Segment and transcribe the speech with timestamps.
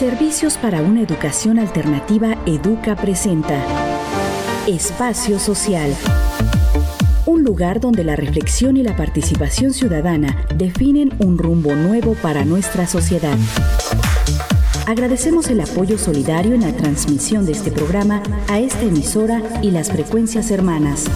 [0.00, 3.62] Servicios para una educación alternativa Educa presenta
[4.66, 5.94] Espacio Social.
[7.26, 12.86] Un lugar donde la reflexión y la participación ciudadana definen un rumbo nuevo para nuestra
[12.86, 13.36] sociedad.
[14.86, 19.90] Agradecemos el apoyo solidario en la transmisión de este programa a esta emisora y las
[19.90, 21.10] frecuencias hermanas.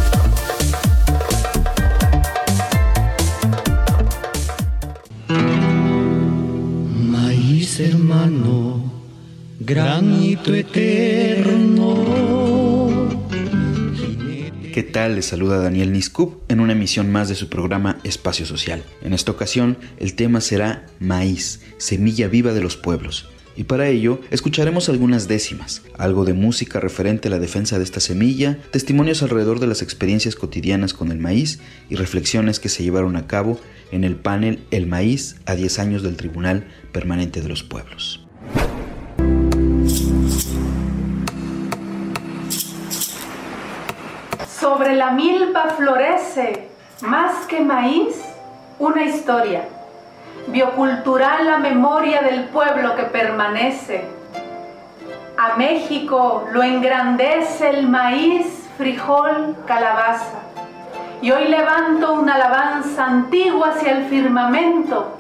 [9.64, 12.04] Granito eterno.
[14.72, 15.14] ¿Qué tal?
[15.14, 18.82] Les saluda Daniel Niscup en una emisión más de su programa Espacio Social.
[19.02, 24.20] En esta ocasión, el tema será Maíz, semilla viva de los pueblos y para ello
[24.30, 29.60] escucharemos algunas décimas, algo de música referente a la defensa de esta semilla, testimonios alrededor
[29.60, 33.60] de las experiencias cotidianas con el maíz y reflexiones que se llevaron a cabo
[33.92, 38.23] en el panel El maíz a 10 años del Tribunal Permanente de los Pueblos.
[44.64, 46.70] Sobre la milpa florece,
[47.02, 48.18] más que maíz,
[48.78, 49.68] una historia
[50.46, 54.06] biocultural la memoria del pueblo que permanece.
[55.36, 60.38] A México lo engrandece el maíz, frijol, calabaza.
[61.20, 65.18] Y hoy levanto una alabanza antigua hacia el firmamento.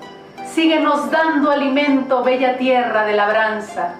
[0.54, 3.92] Síguenos dando alimento, bella tierra de labranza.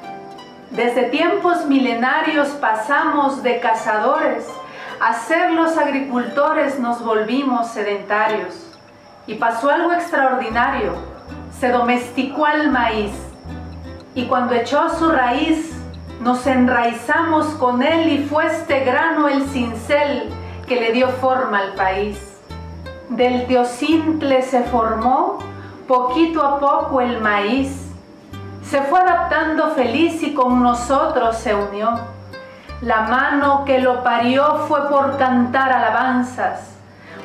[0.71, 4.47] Desde tiempos milenarios pasamos de cazadores
[5.01, 8.79] a ser los agricultores nos volvimos sedentarios.
[9.27, 11.15] Y pasó algo extraordinario
[11.59, 13.13] se domesticó al maíz
[14.15, 15.73] y cuando echó su raíz
[16.21, 20.31] nos enraizamos con él y fue este grano el cincel
[20.67, 22.39] que le dio forma al país.
[23.09, 25.39] Del teocintle se formó
[25.87, 27.91] poquito a poco el maíz.
[28.63, 31.99] Se fue adaptando feliz y con nosotros se unió.
[32.81, 36.77] La mano que lo parió fue por cantar alabanzas.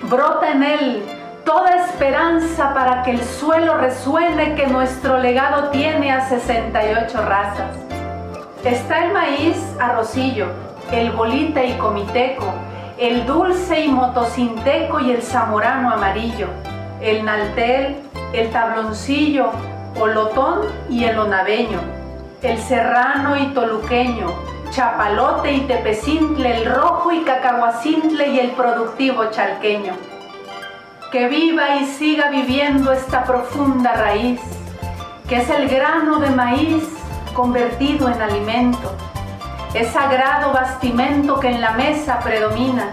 [0.04, 1.04] Brota en él
[1.44, 7.76] toda esperanza para que el suelo resuene que nuestro legado tiene a 68 razas.
[8.64, 10.48] Está el maíz arrocillo,
[10.92, 12.54] el bolita y comiteco,
[12.98, 16.48] el dulce y motocinteco y el zamorano amarillo,
[17.02, 17.98] el naltel,
[18.34, 19.50] el tabloncillo,
[20.00, 21.80] olotón y el onaveño,
[22.42, 24.28] el serrano y toluqueño,
[24.80, 29.92] chapalote y tepecintle, el rojo y cacahuacintle y el productivo chalqueño.
[31.12, 34.40] Que viva y siga viviendo esta profunda raíz,
[35.28, 36.86] que es el grano de maíz
[37.34, 38.96] convertido en alimento,
[39.74, 42.88] es sagrado bastimento que en la mesa predomina,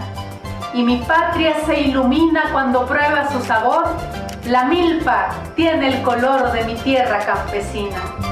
[0.73, 3.85] y mi patria se ilumina cuando prueba su sabor,
[4.43, 8.26] la milpa tiene el color de mi tierra campesina.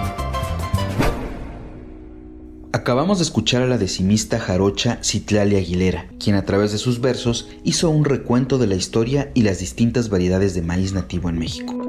[2.76, 7.48] Acabamos de escuchar a la decimista jarocha Citlali Aguilera, quien a través de sus versos
[7.64, 11.85] hizo un recuento de la historia y las distintas variedades de maíz nativo en México.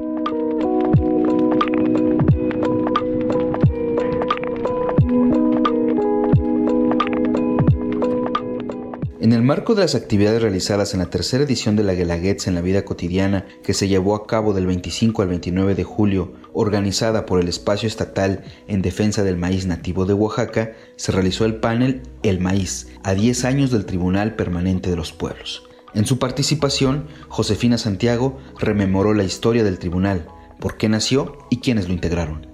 [9.47, 12.83] Marco de las actividades realizadas en la tercera edición de la Guelaguetza en la vida
[12.83, 17.47] cotidiana, que se llevó a cabo del 25 al 29 de julio, organizada por el
[17.47, 22.89] Espacio Estatal en Defensa del Maíz Nativo de Oaxaca, se realizó el panel El Maíz,
[23.03, 25.63] a 10 años del Tribunal Permanente de los Pueblos.
[25.93, 30.27] En su participación, Josefina Santiago rememoró la historia del tribunal,
[30.59, 32.45] por qué nació y quiénes lo integraron.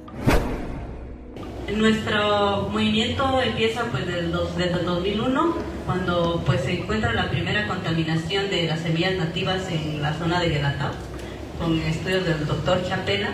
[1.76, 5.56] Nuestro movimiento empieza pues desde, el 2001,
[5.86, 10.50] cuando pues se encuentra la primera contaminación de las semillas nativas en la zona de
[10.50, 10.92] Guelatao,
[11.60, 13.30] con estudios del doctor Chapela,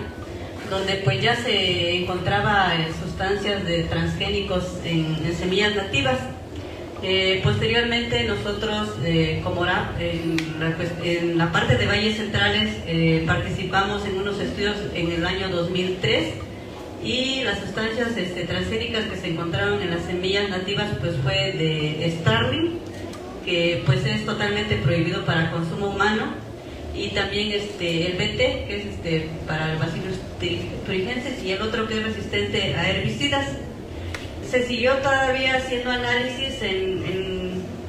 [0.70, 6.18] donde pues ya se encontraba eh, sustancias de transgénicos en, semillas nativas.
[7.02, 14.06] Eh, posteriormente nosotros, eh, como era, en, la, en, la, parte de valles centrales, participamos
[14.06, 16.49] en unos estudios en el año 2003
[17.04, 22.18] y las sustancias este, transgénicas que se encontraron en las semillas nativas pues fue de
[22.20, 22.80] Starling,
[23.46, 26.34] que pues es totalmente prohibido para consumo humano,
[26.96, 30.18] y también este, el BT, que es este, para el bacillus
[30.86, 33.48] turigensis, y el otro que es resistente a herbicidas.
[34.50, 37.04] Se siguió todavía haciendo análisis en,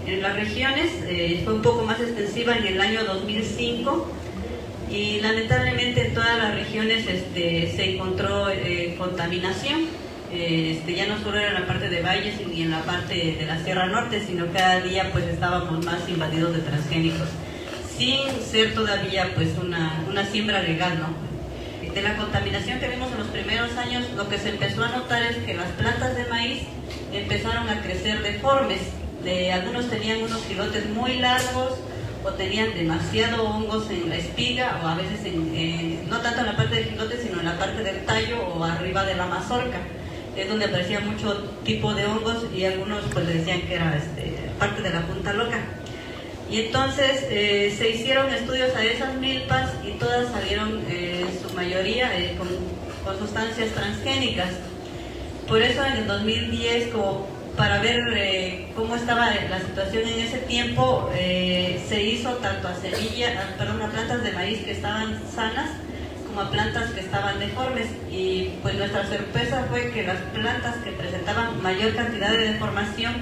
[0.07, 4.11] en, las regiones, eh, fue un poco más extensiva en el año 2005
[4.91, 9.83] y lamentablemente en todas las regiones este, se encontró eh, contaminación.
[10.33, 13.37] Eh, este, ya no solo era en la parte de valles ni en la parte
[13.39, 17.29] de la Sierra Norte, sino cada día pues estábamos más invadidos de transgénicos,
[17.97, 21.31] sin ser todavía pues una, una siembra legal, ¿no?
[21.95, 25.23] de la contaminación que vimos en los primeros años, lo que se empezó a notar
[25.25, 26.63] es que las plantas de maíz
[27.13, 28.81] empezaron a crecer deformes.
[29.25, 31.73] De, algunos tenían unos gilotes muy largos
[32.25, 36.57] o tenían demasiado hongos en la espiga o a veces en, no tanto en la
[36.57, 39.79] parte del gilote sino en la parte del tallo o arriba de la mazorca
[40.37, 41.35] es donde aparecía mucho
[41.65, 45.33] tipo de hongos y algunos pues le decían que era este, parte de la punta
[45.33, 45.59] loca
[46.51, 52.19] y entonces eh, se hicieron estudios a esas milpas y todas salieron eh, su mayoría
[52.19, 52.49] eh, con,
[53.05, 54.49] con, sustancias transgénicas.
[55.47, 61.09] Por eso en el 2010, como para ver cómo estaba la situación en ese tiempo,
[61.13, 61.60] se
[62.21, 65.71] hizo tanto a semillas, perdón, a plantas de maíz que estaban sanas
[66.27, 67.87] como a plantas que estaban deformes.
[68.11, 73.15] Y pues nuestra sorpresa fue que las plantas que presentaban mayor cantidad de deformación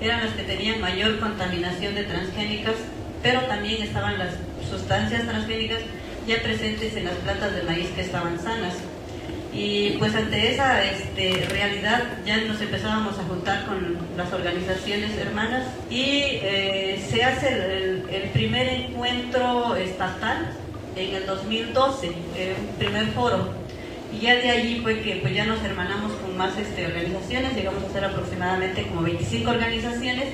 [0.00, 2.74] eran las que tenían mayor contaminación de transgénicas,
[3.22, 4.34] pero también estaban las
[4.68, 5.80] sustancias transgénicas
[6.26, 8.74] ya presentes en las plantas de maíz que estaban sanas.
[9.52, 15.66] Y pues ante esa este, realidad ya nos empezábamos a juntar con las organizaciones hermanas
[15.90, 20.52] y eh, se hace el, primer encuentro estatal
[20.94, 23.52] en el 2012, un primer foro.
[24.12, 27.82] Y ya de allí fue que pues ya nos hermanamos con más este, organizaciones, llegamos
[27.84, 30.26] a ser aproximadamente como 25 organizaciones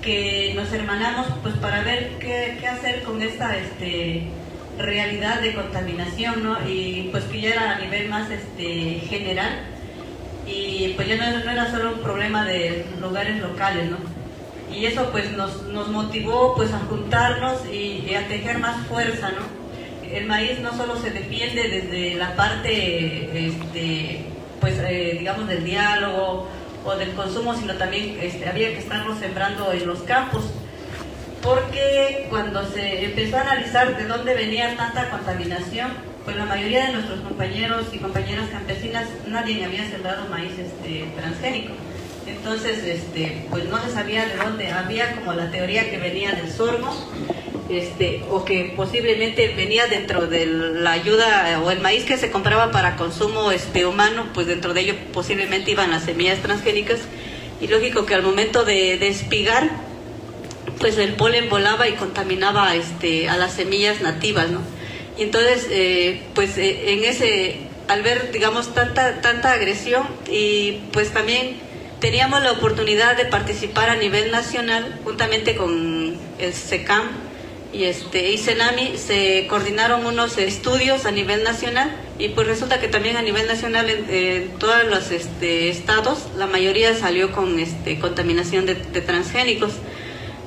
[0.00, 4.24] que nos hermanamos pues para ver qué, qué hacer con esta este,
[4.78, 6.56] realidad de contaminación, ¿no?
[6.68, 9.60] Y pues que ya era a nivel más este, general
[10.46, 13.98] y pues ya no, era solo un problema de lugares locales, ¿no?
[14.74, 19.64] Y eso pues nos, nos motivó pues a juntarnos y a tejer más fuerza, ¿no?
[20.14, 24.24] el maíz no solo se defiende desde la parte, este,
[24.60, 26.48] pues eh, digamos, del diálogo
[26.84, 30.44] o del consumo, sino también este, había que estarlo sembrando en los campos.
[31.44, 35.92] Porque cuando se empezó a analizar de dónde venía tanta contaminación,
[36.24, 41.74] pues la mayoría de nuestros compañeros y compañeras campesinas, nadie había sembrado maíz este, transgénico.
[42.26, 44.72] Entonces, este, pues no se sabía de dónde.
[44.72, 46.90] Había como la teoría que venía del sorgo,
[47.68, 52.70] este, o que posiblemente venía dentro de la ayuda o el maíz que se compraba
[52.70, 57.00] para consumo este, humano, pues dentro de ello posiblemente iban las semillas transgénicas
[57.60, 59.70] y lógico que al momento de, espigar,
[60.78, 64.60] pues el polen volaba y contaminaba este, a las semillas nativas, ¿no?
[65.16, 67.56] Y entonces, eh, pues eh, en ese,
[67.88, 71.56] al ver, digamos, tanta, tanta agresión y pues también
[72.00, 77.24] teníamos la oportunidad de participar a nivel nacional juntamente con el SECAM,
[77.74, 82.86] y este y Senami se coordinaron unos estudios a nivel nacional y pues resulta que
[82.86, 88.64] también a nivel nacional en, todos los este, estados la mayoría salió con este contaminación
[88.66, 89.72] de, transgénicos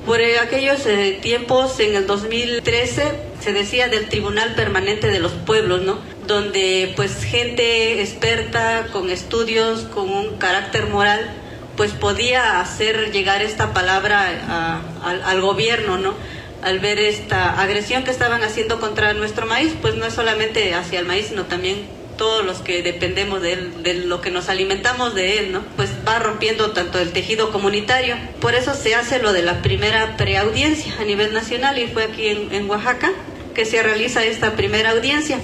[0.08, 5.82] por aquellos eh, tiempos en el 2013 se decía del Tribunal Permanente de los Pueblos
[5.82, 11.28] no donde pues gente experta con estudios con un carácter moral
[11.76, 16.14] pues podía hacer llegar esta palabra al, al gobierno no
[16.62, 20.98] al ver esta agresión que estaban haciendo contra nuestro maíz, pues no es solamente hacia
[20.98, 21.86] el maíz, sino también
[22.18, 25.62] todos los que dependemos de él, de lo que nos alimentamos de él, ¿no?
[25.76, 28.16] Pues va rompiendo tanto el tejido comunitario.
[28.40, 32.28] Por eso se hace lo de la primera preaudiencia a nivel nacional y fue aquí
[32.28, 33.10] en, Oaxaca
[33.54, 35.40] que se realiza esta primera audiencia.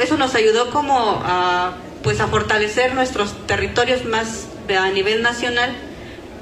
[0.00, 1.74] Eso nos ayudó como a,
[2.04, 4.46] pues a fortalecer nuestros territorios más
[4.78, 5.74] a nivel nacional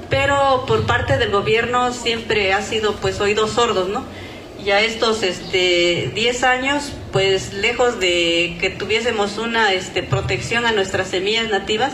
[0.09, 4.03] pero por parte del gobierno siempre ha sido pues oídos sordos, ¿no?
[4.63, 11.07] Ya estos este 10 años, pues lejos de que tuviésemos una este, protección a nuestras
[11.07, 11.93] semillas nativas,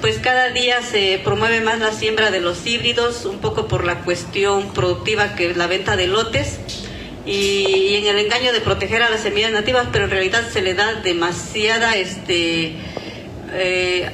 [0.00, 4.00] pues cada día se promueve más la siembra de los híbridos, un poco por la
[4.00, 6.58] cuestión productiva que es la venta de lotes
[7.24, 10.74] y, en el engaño de proteger a las semillas nativas, pero en realidad se le
[10.74, 12.76] da demasiada, este,
[13.52, 14.10] eh,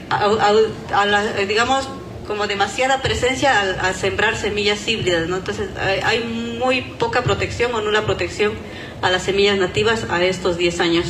[1.49, 1.89] digamos,
[2.27, 5.37] como demasiada presencia al, sembrar semillas híbridas, ¿no?
[5.37, 8.53] Entonces hay, muy poca protección o nula protección
[9.01, 11.07] a las semillas nativas a estos 10 años.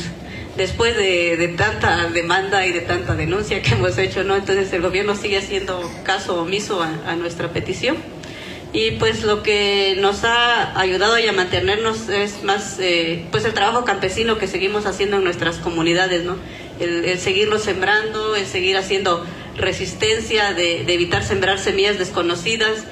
[0.57, 4.35] Después de, tanta demanda y de tanta denuncia que hemos hecho, ¿no?
[4.35, 7.97] Entonces el gobierno sigue haciendo caso omiso a, nuestra petición.
[8.71, 13.85] Y pues lo que nos ha ayudado a mantenernos es más eh, pues el trabajo
[13.85, 16.37] campesino que seguimos haciendo en nuestras comunidades, ¿no?
[16.79, 19.23] El, el seguirlo sembrando, el seguir haciendo
[19.57, 22.85] resistencia, de, evitar sembrar semillas desconocidas,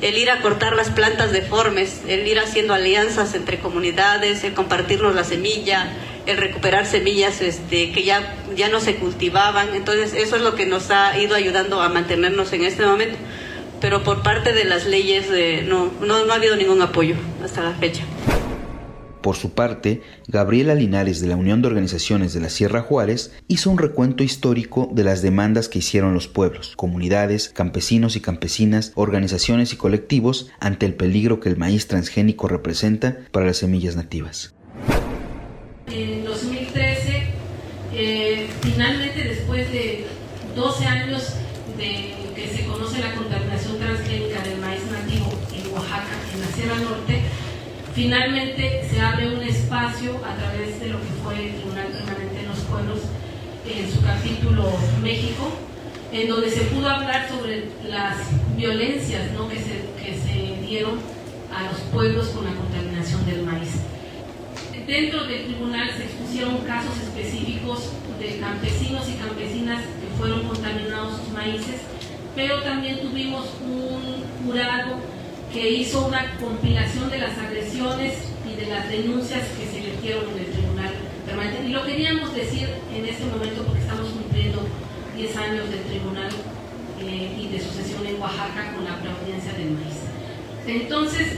[0.00, 5.14] el ir a cortar las plantas deformes, el ir haciendo alianzas entre comunidades, el compartirnos
[5.14, 5.88] la semilla,
[6.26, 9.74] el recuperar semillas este, que ya, ya no se cultivaban.
[9.74, 13.16] Entonces eso es lo que nos ha ido ayudando a mantenernos en este momento.
[13.80, 15.26] Pero por parte de las leyes
[15.66, 18.02] no, no, no ha habido ningún apoyo hasta la fecha.
[19.20, 23.70] Por su parte, Gabriela Linares de la Unión de Organizaciones de la Sierra Juárez hizo
[23.70, 29.72] un recuento histórico de las demandas que hicieron los pueblos, comunidades, campesinos y campesinas, organizaciones
[29.72, 34.54] y colectivos ante el peligro que el maíz transgénico representa para las semillas nativas.
[35.88, 37.22] En 2013,
[37.94, 40.06] eh, finalmente después de
[40.54, 41.34] 12 años
[41.76, 46.78] de que se conoce la contaminación transgénica del maíz nativo en Oaxaca, en la Sierra
[46.78, 47.17] Norte,
[47.98, 52.46] Finalmente se abre un espacio a través de lo que fue el Tribunal Permanente de
[52.46, 53.00] los Pueblos
[53.66, 54.70] en su capítulo
[55.02, 55.50] México,
[56.12, 58.18] en donde se pudo hablar sobre las
[58.56, 61.00] violencias que, se, que se dieron
[61.52, 63.80] a los pueblos con la contaminación del maíz.
[64.86, 67.90] Dentro del tribunal se expusieron casos específicos
[68.20, 71.80] de campesinos y campesinas que fueron contaminados sus maíces,
[72.36, 75.17] pero también tuvimos un jurado
[75.52, 78.14] que hizo una compilación de las agresiones
[78.46, 80.92] y de las denuncias que se metieron en el Tribunal
[81.26, 81.64] Permanente.
[81.66, 84.60] Y lo queríamos decir en este momento porque estamos cumpliendo
[85.16, 86.30] 10 años del Tribunal
[87.00, 89.96] eh, y de su sesión en Oaxaca con la preaudiencia del maíz.
[90.66, 91.28] Entonces,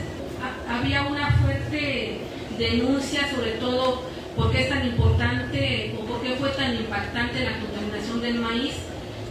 [0.69, 2.19] había una fuerte
[2.59, 4.03] denuncia sobre todo
[4.37, 8.75] por qué es tan importante o por qué fue tan impactante la contaminación del maíz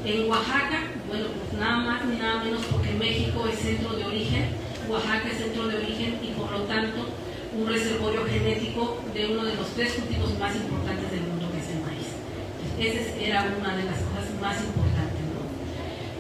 [0.06, 0.84] en Oaxaca.
[1.08, 5.38] Bueno, pues nada más ni nada menos porque México es centro de origen Oaxaca es
[5.38, 7.06] centro de origen y por lo tanto
[7.54, 11.70] un reservorio genético de uno de los tres cultivos más importantes del mundo que es
[11.70, 12.10] el maíz.
[12.80, 15.20] Esa era una de las cosas más importantes.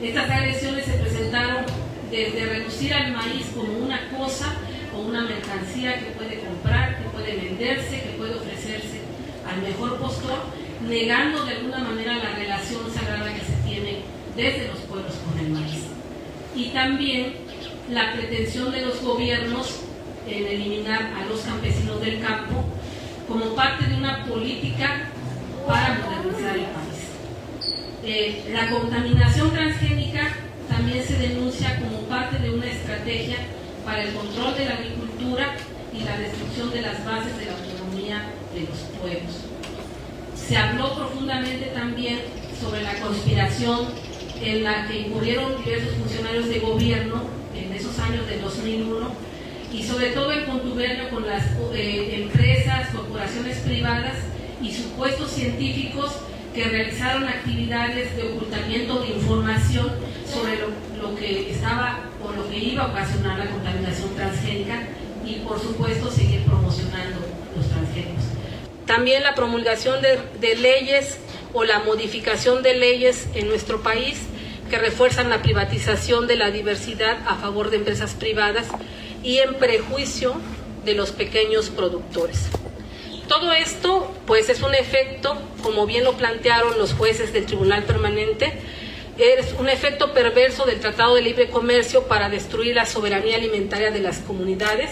[0.01, 1.65] Estas agresiones se presentaron
[2.09, 4.53] desde reducir al maíz como una cosa
[4.95, 9.01] o una mercancía que puede comprar, que puede venderse, que puede ofrecerse
[9.49, 10.39] al mejor postor,
[10.87, 14.03] negando de alguna manera la relación sagrada que se tiene
[14.35, 15.83] desde los pueblos con el maíz.
[16.55, 17.33] Y también
[17.91, 19.79] la pretensión de los gobiernos
[20.27, 22.63] en eliminar a los campesinos del campo
[23.27, 25.09] como parte de una política
[25.67, 26.99] para modernizar el país.
[28.03, 30.29] Eh, la contaminación transgénica
[30.69, 33.37] también se denuncia como parte de una estrategia
[33.83, 35.55] para el control de la agricultura
[35.91, 39.35] y la destrucción de las bases de la autonomía de los pueblos.
[40.35, 42.19] Se habló profundamente también
[42.61, 43.87] sobre la conspiración
[44.41, 49.11] en la que incurrieron diversos funcionarios de gobierno en esos años del 2001
[49.73, 54.15] y sobre todo en contubernio con las eh, empresas, corporaciones privadas
[54.61, 56.11] y supuestos científicos
[56.53, 59.91] que realizaron actividades de ocultamiento de información
[60.31, 64.87] sobre lo, que estaba o lo que iba a ocasionar la contaminación transgénica
[65.25, 67.19] y por supuesto seguir promocionando
[67.55, 68.23] los transgénicos.
[68.85, 71.19] También la promulgación de leyes
[71.53, 74.17] o la modificación de leyes en nuestro país
[74.69, 78.67] que refuerzan la privatización de la diversidad a favor de empresas privadas
[79.23, 80.35] y en prejuicio
[80.85, 82.47] de los pequeños productores.
[83.27, 88.53] Todo esto, pues, es un efecto, como bien lo plantearon los jueces del Tribunal Permanente,
[89.17, 93.99] es un efecto perverso del Tratado de Libre Comercio para destruir la soberanía alimentaria de
[93.99, 94.89] las comunidades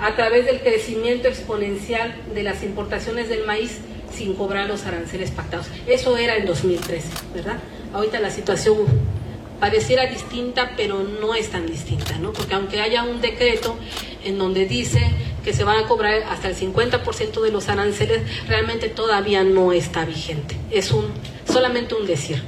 [0.00, 3.78] a través del crecimiento exponencial de las importaciones del maíz
[4.12, 5.66] sin cobrar los aranceles pactados.
[5.86, 7.58] Eso era en 2013, ¿verdad?
[7.92, 8.76] Ahorita la situación
[9.60, 12.32] pareciera distinta, pero no es tan distinta, ¿no?
[12.32, 13.76] Porque aunque haya un decreto
[14.24, 15.00] en donde dice
[15.44, 20.04] que se van a cobrar hasta el 50% de los aranceles, realmente todavía no está
[20.04, 20.56] vigente.
[20.70, 21.06] Es un
[21.50, 22.42] solamente un decir.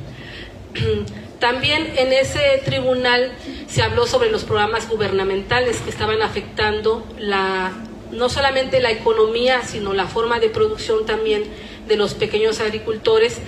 [1.41, 3.33] También en ese tribunal
[3.67, 7.73] se habló sobre los programas gubernamentales que estaban afectando la
[8.13, 11.45] no solamente la economía, sino la forma de producción también
[11.87, 13.39] de los pequeños agricultores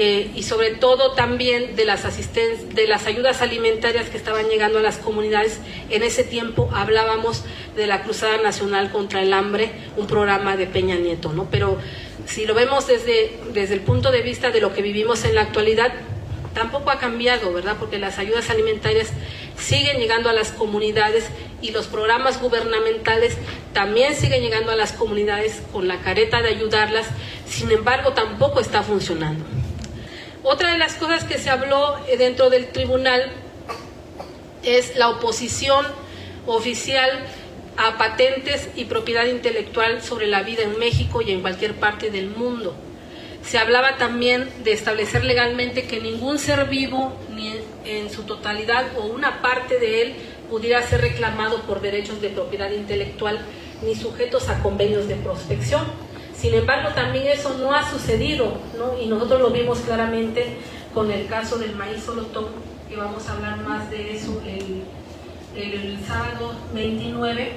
[0.00, 4.82] eh, y sobre todo también de las, de las ayudas alimentarias que estaban llegando a
[4.82, 5.58] las comunidades.
[5.90, 7.42] En ese tiempo hablábamos
[7.74, 11.48] de la Cruzada Nacional contra el Hambre, un programa de Peña Nieto, ¿no?
[11.50, 11.78] Pero
[12.26, 15.40] si lo vemos desde, desde el punto de vista de lo que vivimos en la
[15.40, 15.92] actualidad,
[16.54, 17.74] tampoco ha cambiado, ¿verdad?
[17.80, 19.08] Porque las ayudas alimentarias
[19.58, 21.24] siguen llegando a las comunidades
[21.60, 23.36] y los programas gubernamentales
[23.72, 27.06] también siguen llegando a las comunidades con la careta de ayudarlas,
[27.48, 29.44] sin embargo tampoco está funcionando.
[30.42, 33.30] Otra de las cosas que se habló eh, dentro del tribunal
[34.62, 35.86] es la oposición
[36.46, 37.10] oficial
[37.76, 42.28] a patentes y propiedad intelectual sobre la vida en México y en cualquier parte del
[42.28, 42.74] mundo.
[43.42, 47.54] Se hablaba también de establecer legalmente que ningún ser vivo, ni
[47.84, 50.14] en su totalidad o una parte de él,
[50.50, 53.38] pudiera ser reclamado por derechos de propiedad intelectual
[53.82, 55.86] ni sujetos a convenios de prospección.
[56.38, 58.96] Sin embargo, también eso no ha sucedido, ¿no?
[58.96, 60.58] y nosotros lo vimos claramente
[60.94, 62.46] con el caso del maíz solotón,
[62.88, 64.84] que vamos a hablar más de eso el,
[65.60, 67.52] el sábado 29,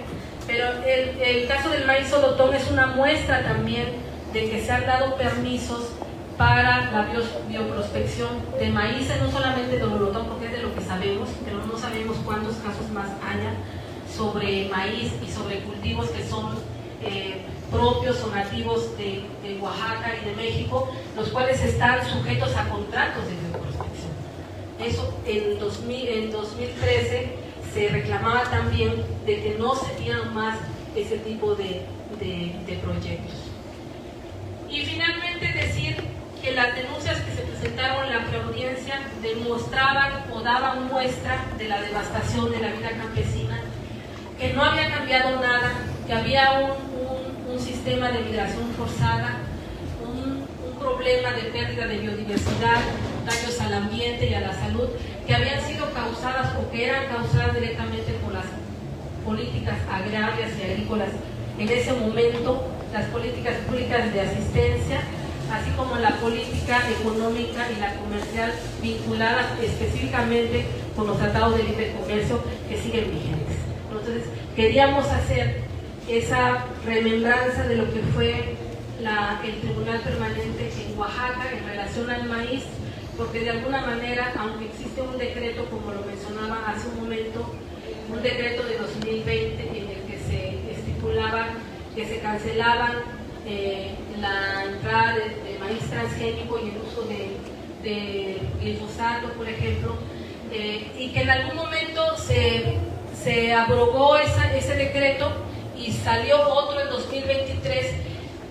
[0.48, 3.86] Pero el, el caso del maíz solotón es una muestra también
[4.34, 5.90] de que se han dado permisos
[6.36, 7.08] para la
[7.48, 11.78] bioprospección de maíz, no solamente de molotón, porque es de lo que sabemos, pero no
[11.78, 13.54] sabemos cuántos casos más haya
[14.18, 16.56] sobre maíz y sobre cultivos que son
[17.04, 17.42] eh,
[17.72, 19.26] propios o nativos de,
[19.60, 24.12] Oaxaca y de México, los cuales están sujetos a contratos de bioprospección.
[24.80, 27.30] Eso en, 2000, en 2013
[27.74, 30.58] se reclamaba también de que no se dieran más
[30.96, 31.86] ese tipo de,
[32.20, 33.36] de proyectos.
[34.70, 35.98] Y finalmente decir
[36.42, 41.82] que las denuncias que se presentaron en la preaudiencia demostraban o daban muestra de la
[41.82, 43.62] devastación de la vida campesina,
[44.40, 45.74] que no había cambiado nada,
[46.08, 46.91] que había un,
[47.84, 49.38] sistema de migración forzada,
[50.06, 52.78] un, un problema de pérdida de biodiversidad,
[53.26, 54.88] daños al ambiente y a la salud,
[55.26, 58.46] que habían sido causadas o que eran causadas directamente por las
[59.26, 61.10] políticas agrarias y agrícolas
[61.58, 65.02] en ese momento, las políticas públicas de asistencia,
[65.52, 71.96] así como la política económica y la comercial vinculadas específicamente con los tratados de libre
[72.00, 73.58] comercio que siguen vigentes.
[73.90, 75.71] Entonces, queríamos hacer
[76.08, 78.56] esa remembranza de lo que fue
[79.44, 82.64] el Tribunal Permanente en Oaxaca en relación al maíz,
[83.18, 87.52] porque de alguna manera, aunque existe un decreto, como lo mencionaba hace un momento,
[88.12, 91.48] un decreto de 2020 en el que se estipulaba
[91.96, 92.94] que se cancelaban
[93.48, 99.96] eh, la entrada de, maíz transgénico y el uso de, glifosato, por ejemplo,
[100.54, 102.78] eh, y que en algún momento se,
[103.24, 105.32] se abrogó ese decreto
[105.82, 107.94] y salió otro en 2023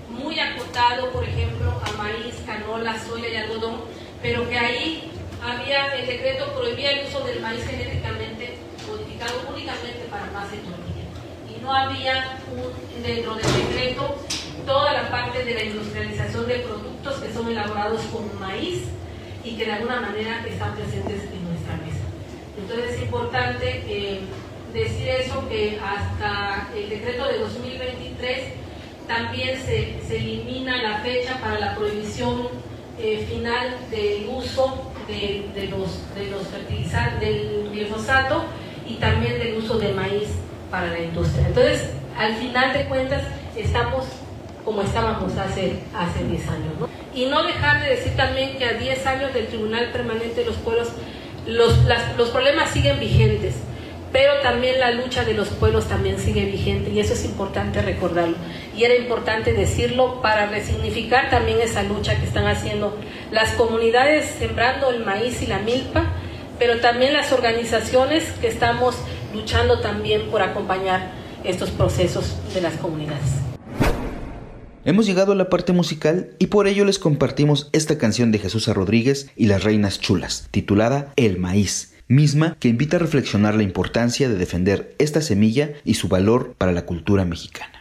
[0.09, 3.83] muy acotado, por ejemplo, a maíz, canola, soya y algodón,
[4.21, 5.11] pero que ahí
[5.43, 11.61] había, el decreto prohibía el uso del maíz genéticamente modificado únicamente para masa de Y
[11.63, 14.17] no había un, dentro del decreto
[14.67, 18.83] toda la parte de la industrialización de productos que son elaborados con maíz
[19.43, 22.05] y que de alguna manera están presentes en nuestra mesa.
[22.59, 24.21] Entonces es importante eh,
[24.73, 28.39] decir eso, que hasta el decreto de 2023
[29.07, 32.49] también se, elimina la fecha para la prohibición
[32.99, 38.45] eh, final del uso de, los, de los fertilizantes, del glifosato
[38.87, 40.29] y también del uso de maíz
[40.71, 41.49] para la industria.
[41.49, 43.23] Entonces, al final de cuentas,
[43.57, 44.05] estamos
[44.65, 46.73] como estábamos hace, hace 10 años.
[47.15, 50.57] Y no dejar de decir también que a 10 años del Tribunal Permanente de los
[50.57, 50.89] Pueblos,
[51.47, 51.79] los,
[52.17, 53.57] los problemas siguen vigentes,
[54.13, 58.37] pero también la lucha de los pueblos también sigue vigente y eso es importante recordarlo.
[58.77, 62.97] Y era importante decirlo para resignificar también esa lucha que están haciendo
[63.31, 66.13] las comunidades sembrando el maíz y la milpa,
[66.59, 68.97] pero también las organizaciones que estamos
[69.33, 71.13] luchando también por acompañar
[71.45, 73.41] estos procesos de las comunidades.
[74.85, 78.67] Hemos llegado a la parte musical y por ello les compartimos esta canción de Jesús
[78.67, 84.29] Rodríguez y las Reinas Chulas, titulada El Maíz, misma que invita a reflexionar la importancia
[84.29, 87.80] de defender esta semilla y su valor para la cultura mexicana.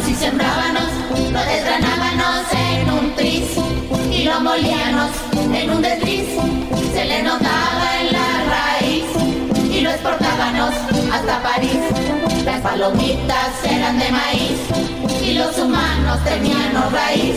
[0.00, 0.88] Comíamos y sembrábamos,
[1.32, 3.44] lo desgranábamos en un tris
[4.10, 5.10] y lo molíamos
[5.54, 6.26] en un desliz.
[6.92, 9.04] Se le notaba en la raíz
[9.70, 10.74] y lo exportábamos
[11.12, 11.80] hasta París.
[12.44, 14.58] Las palomitas eran de maíz
[15.22, 17.36] y los humanos tenían raíz.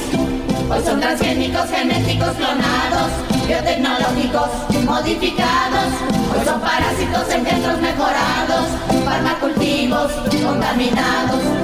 [0.69, 3.11] Hoy son transgénicos, genéticos clonados,
[3.47, 4.49] biotecnológicos
[4.85, 5.89] modificados.
[6.33, 8.67] Hoy son parásitos en centros mejorados,
[9.05, 10.11] farmacultivos
[10.43, 11.63] contaminados.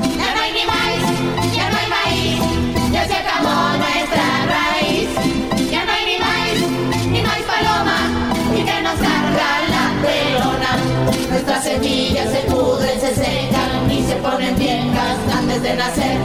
[0.49, 5.09] No hay ni maíz, ya no hay maíz, ya se acabó nuestra raíz.
[5.69, 7.99] Ya no hay ni maíz, ni maíz paloma,
[8.57, 11.29] y que nos carga la pelona.
[11.29, 16.17] Nuestras semillas se pudren, se secan y se ponen viejas antes de nacer.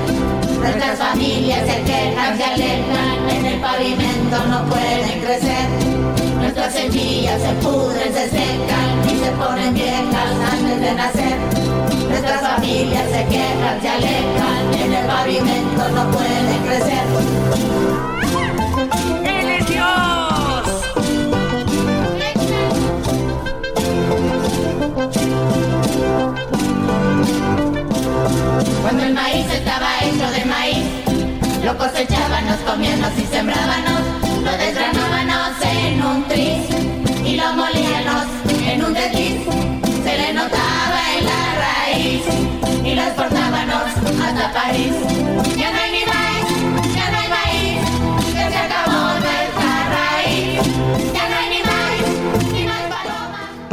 [0.58, 6.33] Nuestras familias se quejan, se alejan, en el pavimento no pueden crecer.
[6.54, 11.36] Nuestras semillas se pudren, se secan y se ponen viejas antes de nacer.
[12.08, 17.02] Nuestras familias se quejan, se alejan, en el pavimento no pueden crecer.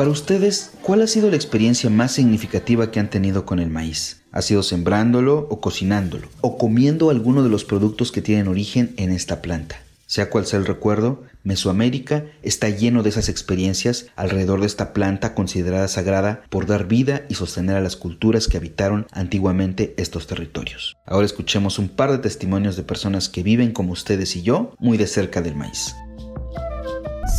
[0.01, 4.23] Para ustedes, ¿cuál ha sido la experiencia más significativa que han tenido con el maíz?
[4.31, 6.27] ¿Ha sido sembrándolo o cocinándolo?
[6.41, 9.79] ¿O comiendo alguno de los productos que tienen origen en esta planta?
[10.07, 15.35] Sea cual sea el recuerdo, Mesoamérica está lleno de esas experiencias alrededor de esta planta
[15.35, 20.97] considerada sagrada por dar vida y sostener a las culturas que habitaron antiguamente estos territorios.
[21.05, 24.97] Ahora escuchemos un par de testimonios de personas que viven como ustedes y yo, muy
[24.97, 25.93] de cerca del maíz.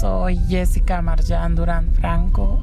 [0.03, 2.61] Soy Jessica Marjan Durán Franco,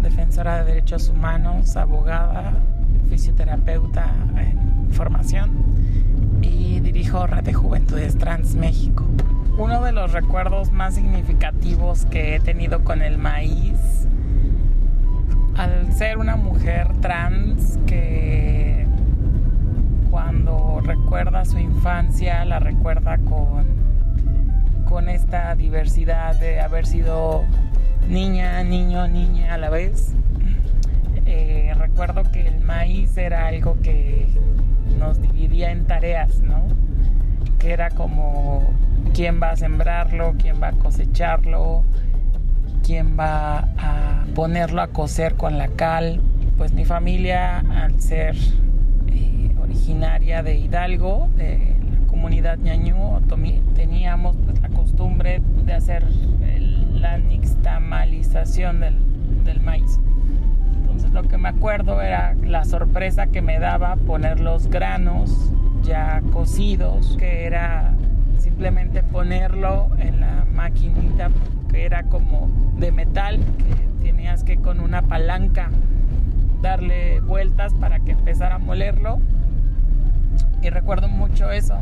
[0.00, 2.52] defensora de derechos humanos, abogada,
[3.08, 5.50] fisioterapeuta en formación
[6.42, 9.04] y dirijo Red de Juventudes Trans México.
[9.58, 14.06] Uno de los recuerdos más significativos que he tenido con el maíz,
[15.56, 18.86] al ser una mujer trans que
[20.08, 23.79] cuando recuerda su infancia la recuerda con,
[24.90, 27.44] con esta diversidad de haber sido
[28.08, 30.12] niña, niño, niña a la vez.
[31.26, 34.26] Eh, recuerdo que el maíz era algo que
[34.98, 36.64] nos dividía en tareas, ¿no?
[37.60, 38.68] Que era como
[39.14, 41.84] quién va a sembrarlo, quién va a cosecharlo,
[42.84, 46.20] quién va a ponerlo a cocer con la cal.
[46.56, 48.34] Pues mi familia, al ser
[49.06, 51.76] eh, originaria de Hidalgo, de
[52.20, 56.04] comunidad ñañú, tomi- teníamos pues, la costumbre de hacer
[56.42, 58.98] el- la nixtamalización del,
[59.42, 59.98] del maíz.
[60.82, 65.50] Entonces lo que me acuerdo era la sorpresa que me daba poner los granos
[65.82, 67.94] ya cocidos, que era
[68.36, 71.30] simplemente ponerlo en la maquinita
[71.70, 75.70] que era como de metal, que tenías que con una palanca
[76.60, 79.20] darle vueltas para que empezara a molerlo.
[80.62, 81.74] Y recuerdo mucho eso.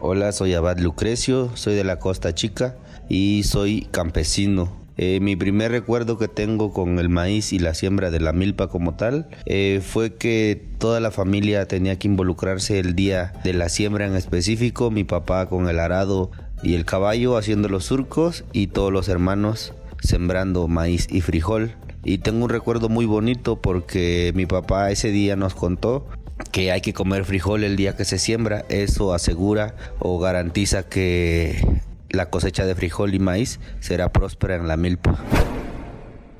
[0.00, 2.76] Hola, soy Abad Lucrecio, soy de la Costa Chica
[3.08, 4.76] y soy campesino.
[4.96, 8.66] Eh, mi primer recuerdo que tengo con el maíz y la siembra de la milpa
[8.66, 13.68] como tal eh, fue que toda la familia tenía que involucrarse el día de la
[13.68, 16.32] siembra en específico, mi papá con el arado
[16.64, 21.76] y el caballo haciendo los surcos y todos los hermanos sembrando maíz y frijol.
[22.04, 26.06] Y tengo un recuerdo muy bonito porque mi papá ese día nos contó
[26.52, 28.64] que hay que comer frijol el día que se siembra.
[28.68, 34.76] Eso asegura o garantiza que la cosecha de frijol y maíz será próspera en la
[34.76, 35.18] milpa.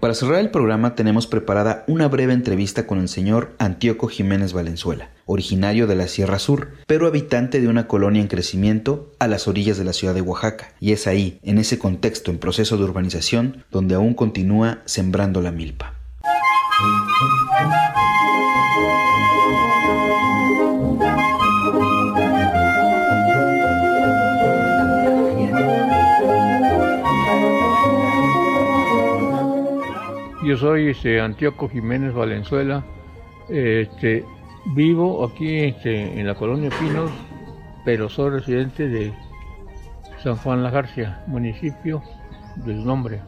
[0.00, 5.10] Para cerrar el programa tenemos preparada una breve entrevista con el señor Antíoco Jiménez Valenzuela,
[5.26, 9.76] originario de la Sierra Sur, pero habitante de una colonia en crecimiento a las orillas
[9.76, 13.64] de la ciudad de Oaxaca, y es ahí, en ese contexto en proceso de urbanización,
[13.72, 15.94] donde aún continúa sembrando la milpa.
[30.48, 31.20] Yo soy este,
[31.70, 32.82] Jiménez Valenzuela.
[33.50, 34.24] Este,
[34.74, 37.10] vivo aquí este, en la colonia Pinos,
[37.84, 39.12] pero soy residente de
[40.22, 42.02] San Juan La Garcia, municipio
[42.64, 43.20] de su nombre,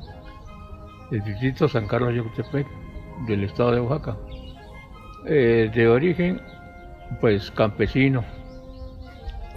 [1.10, 2.66] del distrito San Carlos Yoctepec,
[3.26, 4.16] del estado de Oaxaca.
[5.26, 6.40] Eh, de origen,
[7.20, 8.24] pues campesino.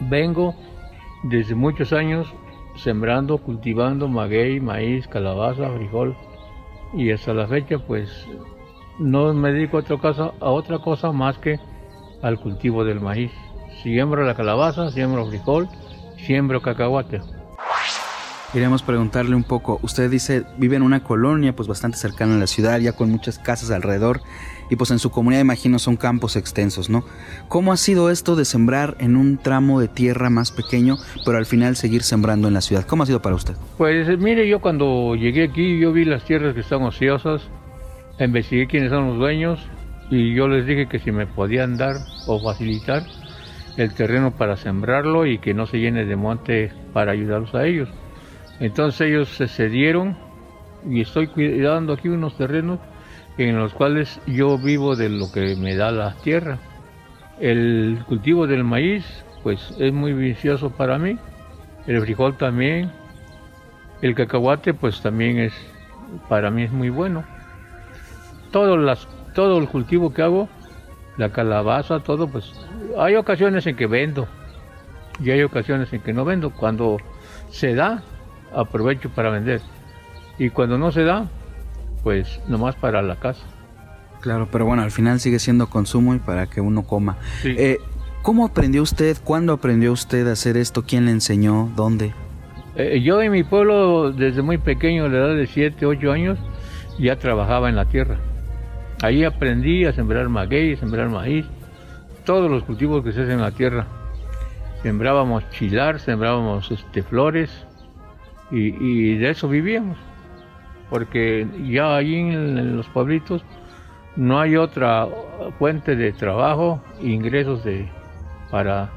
[0.02, 0.54] Vengo
[1.24, 2.28] desde muchos años
[2.76, 6.14] sembrando, cultivando maguey, maíz, calabaza, frijol
[6.94, 8.10] y hasta la fecha pues
[9.00, 11.60] no me dedico a otra cosa, a otra cosa más que
[12.22, 13.32] al cultivo del maíz.
[13.82, 15.68] Siembro la calabaza, siembro frijol,
[16.18, 17.22] siembro cacahuate.
[18.54, 22.46] Queríamos preguntarle un poco, usted dice, vive en una colonia pues bastante cercana a la
[22.46, 24.22] ciudad, ya con muchas casas alrededor,
[24.70, 27.04] y pues en su comunidad imagino son campos extensos, ¿no?
[27.48, 31.48] ¿Cómo ha sido esto de sembrar en un tramo de tierra más pequeño, pero al
[31.48, 32.86] final seguir sembrando en la ciudad?
[32.86, 33.56] ¿Cómo ha sido para usted?
[33.80, 37.42] Pues mire, yo cuando llegué aquí yo vi las tierras que están ociosas,
[38.20, 39.60] investigué quiénes son los dueños
[40.12, 41.96] y yo les dije que si me podían dar
[42.28, 43.04] o facilitar
[43.78, 47.90] el terreno para sembrarlo y que no se llene de monte para ayudarlos a ellos.
[48.60, 50.16] Entonces ellos se cedieron
[50.90, 52.80] y estoy cuidando aquí unos terrenos
[53.38, 56.60] en los cuales yo vivo de lo que me da la tierra.
[57.40, 59.06] El cultivo del maíz
[59.42, 61.18] pues es muy vicioso para mí,
[61.86, 62.92] el frijol también,
[64.02, 65.54] el cacahuate pues también es
[66.30, 67.24] para mí es muy bueno.
[68.52, 68.78] Todo,
[69.34, 70.48] todo el cultivo que hago,
[71.18, 72.54] la calabaza, todo pues
[72.98, 74.28] hay ocasiones en que vendo
[75.20, 76.52] Y hay ocasiones en que no vendo.
[76.52, 76.98] Cuando
[77.50, 78.04] se da,
[78.56, 79.62] aprovecho para vender.
[80.38, 81.28] Y cuando no se da,
[82.04, 83.44] pues nomás para la casa.
[84.22, 87.18] Claro, pero bueno, al final sigue siendo consumo y para que uno coma.
[87.44, 87.78] Eh,
[88.22, 89.18] ¿Cómo aprendió usted?
[89.24, 90.84] ¿Cuándo aprendió usted a hacer esto?
[90.84, 91.70] ¿Quién le enseñó?
[91.76, 92.14] ¿Dónde?
[92.76, 96.40] Eh, yo en mi pueblo, desde muy pequeño, a la edad de 7, 8 años,
[96.98, 98.18] ya trabajaba en la tierra.
[99.02, 101.46] Ahí aprendí a sembrar maguey, a sembrar maíz,
[102.24, 103.88] todos los cultivos que se hacen en la tierra.
[104.82, 107.50] Sembrábamos chilar, sembrábamos este, flores
[108.52, 109.98] y, de eso vivíamos.
[110.90, 113.44] Porque ya ahí en los pueblitos
[114.16, 115.08] no hay otra
[115.58, 117.90] fuente de trabajo ingresos de,
[118.52, 118.92] para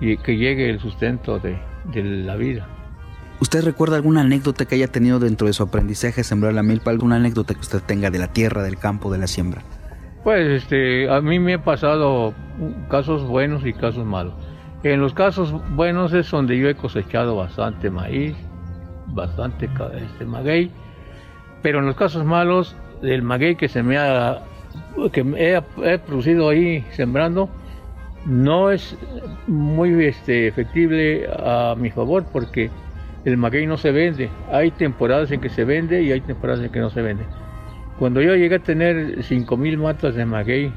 [0.00, 1.58] que llegue el sustento de,
[1.92, 2.66] la vida.
[3.40, 6.90] ¿Usted recuerda alguna anécdota que haya tenido dentro de su aprendizaje sembrar la milpa?
[6.90, 9.62] ¿Alguna anécdota que usted tenga de la tierra, del campo, de la siembra?
[10.22, 12.34] Pues este, a mí me ha pasado
[12.90, 14.34] casos buenos y casos malos.
[14.82, 18.36] En los casos buenos es donde yo he cosechado bastante maíz,
[19.08, 19.68] bastante
[20.00, 20.70] este, maguey,
[21.62, 24.42] pero en los casos malos del maguey que se me ha
[25.12, 27.48] que he, producido ahí sembrando
[28.26, 28.96] no es
[29.46, 32.70] muy este, efectible a mi favor porque
[33.24, 34.28] el maguey no se vende.
[34.52, 37.24] Hay temporadas en que se vende y hay temporadas en que no se vende.
[37.98, 40.72] Cuando yo llegué a tener 5.000 matas de maguey,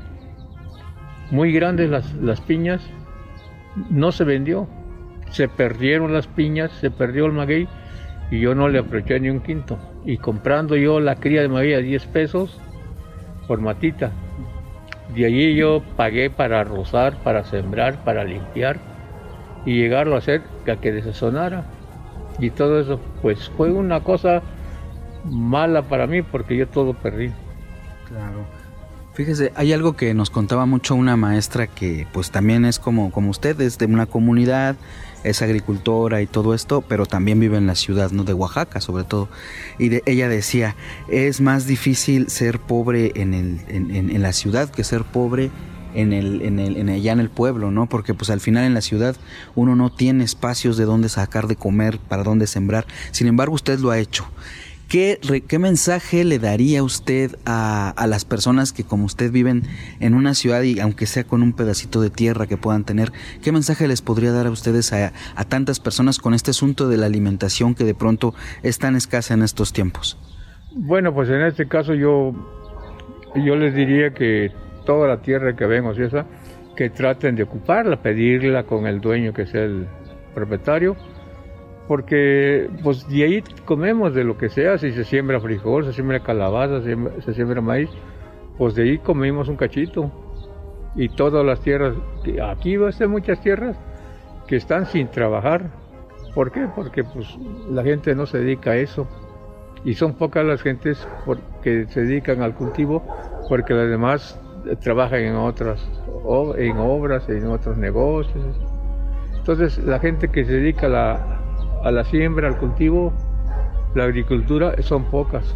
[1.30, 2.82] muy grandes las, las piñas,
[3.90, 4.68] no se vendió.
[5.32, 7.68] Se perdieron las piñas, se perdió el maguey
[8.32, 9.78] y yo no le aproveché ni un quinto.
[10.06, 12.60] Y comprando yo la cría de maguey a 10 pesos
[13.48, 14.12] por matita.
[15.14, 18.80] De allí yo pagué para rozar, para sembrar, para limpiar
[19.66, 20.42] y llegarlo a hacer
[20.72, 21.66] a que desazonara.
[22.40, 24.42] Y todo eso, pues fue una cosa
[25.26, 27.32] mala para mí porque yo todo perdí.
[28.08, 28.46] Claro.
[29.14, 33.30] Fíjese, hay algo que nos contaba mucho una maestra que pues también es como, como
[33.30, 34.78] usted, es de una comunidad,
[35.24, 38.24] es agricultora y todo esto, pero también vive en la ciudad, ¿no?
[38.24, 39.30] De Oaxaca sobre todo.
[39.78, 40.76] Y de, ella decía,
[41.08, 45.52] es más difícil ser pobre en, el, en, la ciudad que ser pobre
[45.94, 47.88] en el, en el, en allá en el pueblo, ¿no?
[47.88, 49.16] Porque pues al final en la ciudad
[49.56, 52.86] uno no tiene espacios de dónde sacar de comer, para dónde sembrar.
[53.12, 54.26] Sin embargo, usted lo ha hecho.
[54.92, 59.64] ¿Qué, ¿Qué, mensaje le daría usted a, las personas que como usted viven
[60.02, 63.54] en una ciudad y aunque sea con un pedacito de tierra que puedan tener, qué
[63.54, 65.14] mensaje les podría dar a ustedes a,
[65.48, 69.44] tantas personas con este asunto de la alimentación que de pronto es tan escasa en
[69.44, 70.20] estos tiempos?
[70.76, 72.34] Bueno, pues en este caso yo,
[73.34, 74.52] yo les diría que
[74.86, 76.26] toda la tierra que ven esa
[76.76, 79.88] que traten de ocuparla, pedirla con el dueño que sea el
[80.36, 80.98] propietario
[81.92, 86.22] porque pues de ahí comemos de lo que sea, si se siembra frijol, se siembra
[86.22, 87.90] calabaza, se siembra, maíz,
[88.58, 90.10] pues de ahí comemos un cachito.
[90.96, 91.94] Y todas las tierras,
[92.50, 93.78] aquí va a ser muchas tierras
[94.48, 95.70] que están sin trabajar.
[96.34, 96.66] ¿Por qué?
[96.74, 97.28] Porque pues
[97.70, 99.06] la gente no se dedica a eso.
[99.84, 101.06] Y son pocas las gentes
[101.62, 103.04] que se dedican al cultivo
[103.50, 104.40] porque las demás
[104.80, 105.86] trabajan en otras,
[106.56, 108.56] en obras, en otros negocios.
[109.36, 111.41] Entonces la gente que se dedica a la,
[111.84, 113.14] a la siembra, al cultivo,
[113.96, 115.56] la agricultura son pocas.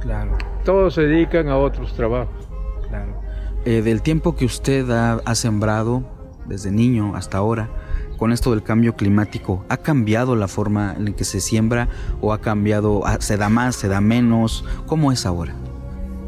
[0.00, 0.36] Claro.
[0.64, 2.48] Todos se dedican a otros trabajos.
[2.88, 3.20] Claro.
[3.64, 6.04] Eh, del tiempo que usted ha, sembrado,
[6.46, 7.68] desde niño hasta ahora,
[8.16, 11.88] con esto del cambio climático, ¿ha cambiado la forma en que se siembra
[12.20, 14.64] o ha cambiado, se da más, se da menos?
[14.86, 15.54] ¿Cómo es ahora?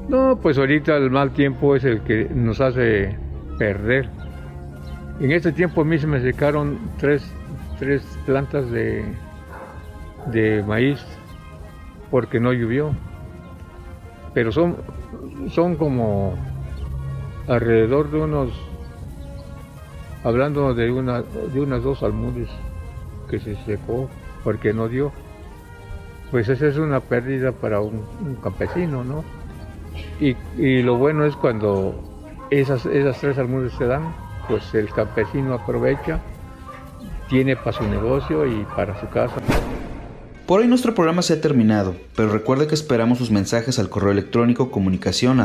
[0.09, 3.17] No, pues ahorita el mal tiempo es el que nos hace
[3.59, 4.09] perder.
[5.21, 7.23] En este tiempo a mí se me secaron tres,
[7.79, 9.05] tres plantas de,
[10.27, 11.05] de maíz
[12.11, 12.93] porque no llovió.
[14.35, 14.77] Pero son,
[15.51, 16.35] son como
[17.47, 18.51] alrededor de unos,
[20.23, 22.49] hablando de, una, de unas dos almudes
[23.29, 24.09] que se secó
[24.45, 25.13] porque no dio.
[26.31, 28.03] Pues esa es una pérdida para un,
[28.43, 29.25] campesino, ¿no?
[30.21, 31.95] Y, y, lo bueno es cuando
[32.51, 34.15] esas, esas tres almudes se dan,
[34.47, 36.21] pues el campesino aprovecha,
[37.29, 39.37] tiene para su negocio y para su casa.
[40.49, 44.13] Por hoy nuestro programa se ha terminado, pero recuerde que esperamos sus mensajes al correo
[44.13, 45.45] electrónico comunicación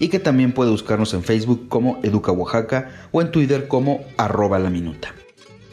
[0.00, 4.58] y que también puede buscarnos en Facebook como Educa Oaxaca o en Twitter como arroba
[4.58, 5.14] la minuta.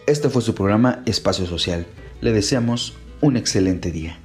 [0.06, 1.88] Este fue su programa Espacio Social.
[2.22, 4.20] Le deseamos un excelente día.